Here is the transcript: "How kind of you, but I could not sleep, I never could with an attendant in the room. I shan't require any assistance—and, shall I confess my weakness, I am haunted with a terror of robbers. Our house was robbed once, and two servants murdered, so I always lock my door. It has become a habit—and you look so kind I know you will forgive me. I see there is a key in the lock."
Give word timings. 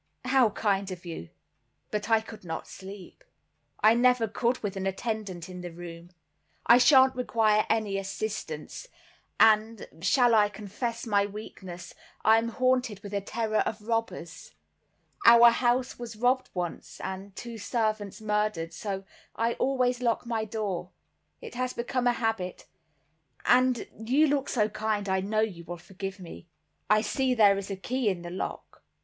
"How 0.25 0.49
kind 0.49 0.89
of 0.89 1.05
you, 1.05 1.29
but 1.91 2.09
I 2.09 2.21
could 2.21 2.43
not 2.43 2.67
sleep, 2.67 3.23
I 3.81 3.93
never 3.93 4.27
could 4.27 4.57
with 4.63 4.75
an 4.75 4.87
attendant 4.87 5.47
in 5.47 5.61
the 5.61 5.71
room. 5.71 6.09
I 6.65 6.79
shan't 6.79 7.15
require 7.15 7.67
any 7.69 7.99
assistance—and, 7.99 9.87
shall 10.01 10.33
I 10.33 10.49
confess 10.49 11.05
my 11.05 11.27
weakness, 11.27 11.93
I 12.25 12.39
am 12.39 12.49
haunted 12.49 13.01
with 13.03 13.13
a 13.13 13.21
terror 13.21 13.57
of 13.59 13.83
robbers. 13.83 14.55
Our 15.27 15.51
house 15.51 15.99
was 15.99 16.15
robbed 16.15 16.49
once, 16.55 16.99
and 17.01 17.35
two 17.35 17.59
servants 17.59 18.19
murdered, 18.19 18.73
so 18.73 19.03
I 19.35 19.53
always 19.53 20.01
lock 20.01 20.25
my 20.25 20.45
door. 20.45 20.89
It 21.41 21.53
has 21.53 21.73
become 21.73 22.07
a 22.07 22.13
habit—and 22.13 23.87
you 24.03 24.25
look 24.25 24.49
so 24.49 24.67
kind 24.67 25.07
I 25.07 25.19
know 25.19 25.41
you 25.41 25.63
will 25.63 25.77
forgive 25.77 26.19
me. 26.19 26.47
I 26.89 27.01
see 27.01 27.35
there 27.35 27.59
is 27.59 27.69
a 27.69 27.75
key 27.75 28.09
in 28.09 28.23
the 28.23 28.31
lock." 28.31 28.83